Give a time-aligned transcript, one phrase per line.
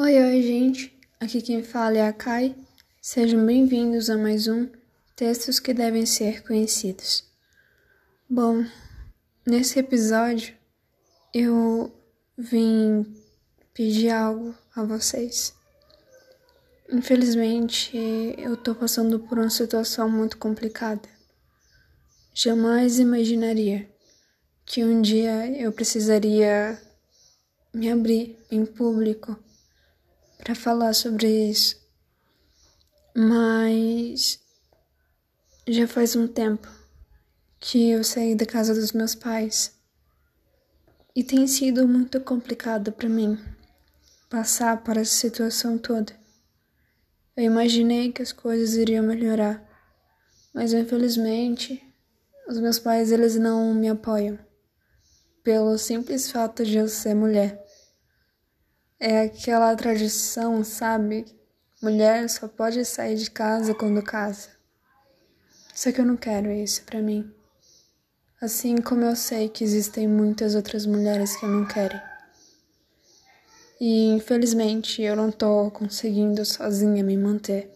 [0.00, 0.96] Oi, oi, gente.
[1.18, 2.54] Aqui quem fala é a Kai.
[3.02, 4.68] Sejam bem-vindos a mais um
[5.16, 7.24] Textos que devem ser conhecidos.
[8.30, 8.64] Bom,
[9.44, 10.54] nesse episódio
[11.34, 11.92] eu
[12.36, 13.12] vim
[13.74, 15.52] pedir algo a vocês.
[16.88, 17.98] Infelizmente,
[18.38, 21.08] eu tô passando por uma situação muito complicada.
[22.32, 23.90] Jamais imaginaria
[24.64, 26.80] que um dia eu precisaria
[27.74, 29.36] me abrir em público
[30.38, 31.76] para falar sobre isso.
[33.14, 34.38] Mas
[35.66, 36.68] já faz um tempo
[37.60, 39.76] que eu saí da casa dos meus pais
[41.14, 43.36] e tem sido muito complicado para mim
[44.30, 46.12] passar por essa situação toda.
[47.36, 49.62] Eu imaginei que as coisas iriam melhorar,
[50.54, 51.82] mas infelizmente
[52.48, 54.38] os meus pais eles não me apoiam
[55.42, 57.64] pelo simples fato de eu ser mulher.
[59.00, 61.24] É aquela tradição, sabe?
[61.80, 64.48] Mulher só pode sair de casa quando casa.
[65.72, 67.32] Só que eu não quero isso para mim.
[68.40, 72.00] Assim como eu sei que existem muitas outras mulheres que não querem.
[73.80, 77.72] E infelizmente eu não tô conseguindo sozinha me manter.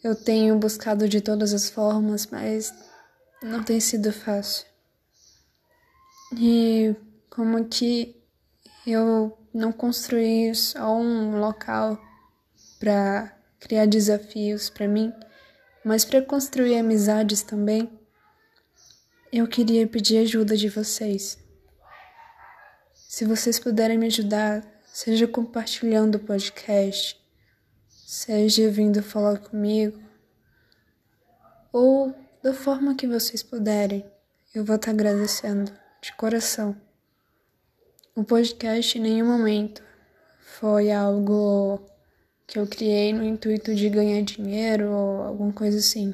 [0.00, 2.72] Eu tenho buscado de todas as formas, mas
[3.42, 4.64] não tem sido fácil.
[6.38, 6.94] E
[7.28, 8.19] como que
[8.92, 11.98] eu não construí só um local
[12.78, 15.12] para criar desafios para mim,
[15.84, 17.90] mas para construir amizades também,
[19.32, 21.38] eu queria pedir ajuda de vocês.
[22.94, 27.20] Se vocês puderem me ajudar, seja compartilhando o podcast,
[27.88, 30.00] seja vindo falar comigo,
[31.72, 34.04] ou da forma que vocês puderem,
[34.54, 35.70] eu vou estar agradecendo
[36.02, 36.89] de coração.
[38.16, 39.82] O podcast em nenhum momento
[40.40, 41.80] foi algo
[42.44, 46.12] que eu criei no intuito de ganhar dinheiro ou alguma coisa assim.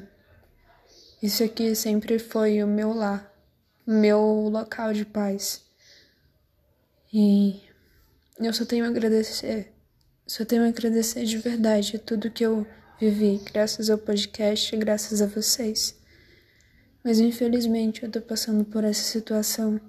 [1.23, 3.33] Isso aqui sempre foi o meu lar,
[3.85, 5.65] o meu local de paz.
[7.11, 7.59] E
[8.39, 9.73] eu só tenho a agradecer,
[10.27, 12.67] só tenho a agradecer de verdade tudo que eu
[12.99, 15.99] vivi, graças ao podcast e graças a vocês.
[17.03, 19.81] Mas infelizmente eu tô passando por essa situação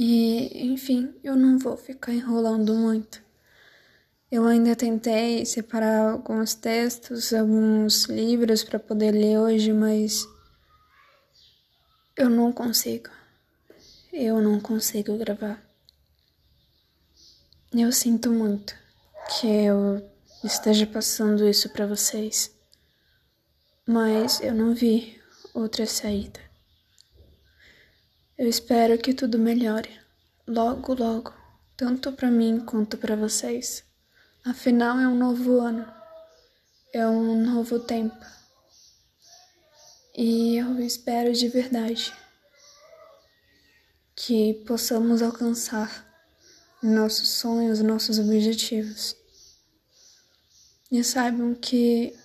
[0.00, 3.20] e, enfim, eu não vou ficar enrolando muito.
[4.30, 10.24] Eu ainda tentei separar alguns textos, alguns livros para poder ler hoje, mas
[12.16, 13.10] eu não consigo.
[14.12, 15.60] Eu não consigo gravar.
[17.72, 18.76] Eu sinto muito
[19.28, 20.08] que eu
[20.44, 22.54] esteja passando isso para vocês,
[23.84, 25.20] mas eu não vi
[25.52, 26.47] outra saída.
[28.38, 29.90] Eu espero que tudo melhore,
[30.46, 31.34] logo, logo,
[31.76, 33.82] tanto para mim quanto para vocês.
[34.44, 35.84] Afinal, é um novo ano,
[36.92, 38.14] é um novo tempo.
[40.16, 42.14] E eu espero de verdade
[44.14, 46.06] que possamos alcançar
[46.80, 49.16] nossos sonhos, nossos objetivos.
[50.92, 52.16] E saibam que,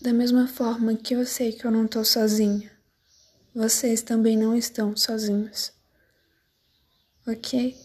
[0.00, 2.73] da mesma forma que eu sei que eu não tô sozinha,
[3.54, 5.72] vocês também não estão sozinhos.
[7.26, 7.76] Ok?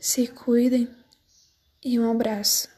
[0.00, 0.88] Se cuidem
[1.84, 2.71] e um abraço.